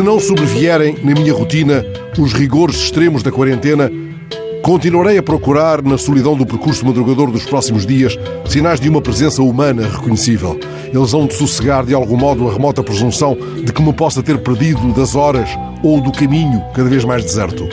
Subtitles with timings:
[0.00, 1.84] Se não sobrevierem na minha rotina
[2.18, 3.92] os rigores extremos da quarentena,
[4.62, 9.42] continuarei a procurar, na solidão do percurso madrugador dos próximos dias, sinais de uma presença
[9.42, 10.58] humana reconhecível.
[10.86, 14.38] Eles vão de sossegar, de algum modo, a remota presunção de que me possa ter
[14.38, 15.50] perdido das horas
[15.82, 17.68] ou do caminho cada vez mais deserto.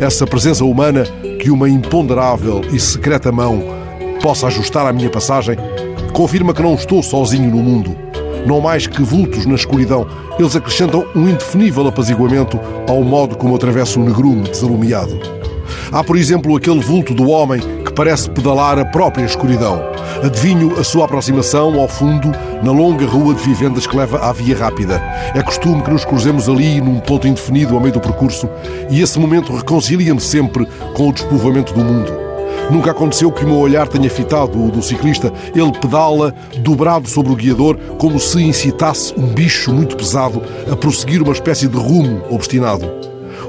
[0.00, 1.04] Essa presença humana
[1.42, 3.62] que uma imponderável e secreta mão
[4.22, 5.58] possa ajustar à minha passagem
[6.14, 8.05] confirma que não estou sozinho no mundo
[8.46, 10.06] não mais que vultos na escuridão,
[10.38, 15.18] eles acrescentam um indefinível apaziguamento ao modo como atravesso o negrume desalumiado.
[15.90, 19.82] Há, por exemplo, aquele vulto do homem que parece pedalar a própria escuridão.
[20.22, 22.32] Adivinho a sua aproximação ao fundo
[22.62, 25.02] na longa rua de vivendas que leva à via rápida.
[25.34, 28.48] É costume que nos cruzemos ali num ponto indefinido ao meio do percurso
[28.90, 32.25] e esse momento reconcilia-me sempre com o despovoamento do mundo.
[32.70, 35.32] Nunca aconteceu que o meu olhar tenha fitado o do ciclista.
[35.54, 41.22] Ele pedala dobrado sobre o guiador, como se incitasse um bicho muito pesado a prosseguir
[41.22, 42.90] uma espécie de rumo obstinado.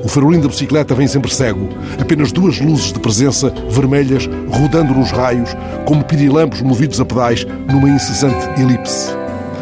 [0.04, 1.68] O farolim da bicicleta vem sempre cego.
[2.00, 7.90] Apenas duas luzes de presença, vermelhas, rodando nos raios, como pirilampos movidos a pedais numa
[7.90, 9.10] incessante elipse.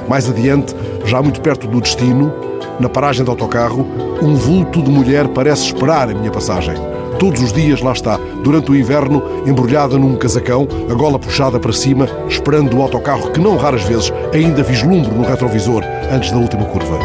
[0.09, 0.75] Mais adiante,
[1.05, 2.33] já muito perto do destino,
[2.79, 3.87] na paragem de autocarro,
[4.21, 6.75] um vulto de mulher parece esperar a minha passagem.
[7.19, 11.71] Todos os dias lá está, durante o inverno, embrulhada num casacão, a gola puxada para
[11.71, 16.65] cima, esperando o autocarro que não raras vezes ainda vislumbro no retrovisor antes da última
[16.65, 16.99] curva.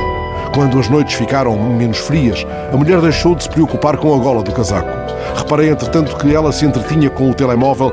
[0.53, 4.42] Quando as noites ficaram menos frias, a mulher deixou de se preocupar com a gola
[4.42, 4.88] do casaco.
[5.36, 7.92] Reparei, entretanto, que ela se entretinha com o telemóvel,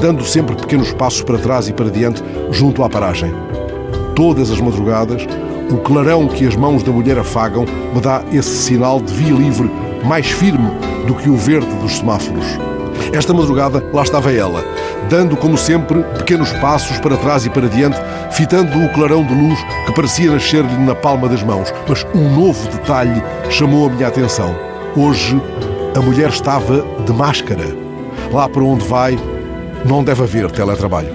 [0.00, 3.32] dando sempre pequenos passos para trás e para diante, junto à paragem.
[4.16, 5.24] Todas as madrugadas,
[5.70, 9.70] o clarão que as mãos da mulher afagam me dá esse sinal de via livre
[10.06, 10.70] mais firme
[11.06, 12.46] do que o verde dos semáforos.
[13.12, 14.64] Esta madrugada lá estava ela,
[15.08, 17.98] dando, como sempre, pequenos passos para trás e para diante,
[18.30, 21.72] fitando o clarão de luz que parecia nascer-lhe na palma das mãos.
[21.88, 24.54] Mas um novo detalhe chamou a minha atenção.
[24.96, 25.40] Hoje,
[25.96, 27.66] a mulher estava de máscara.
[28.32, 29.18] Lá para onde vai,
[29.84, 31.10] não deve haver teletrabalho.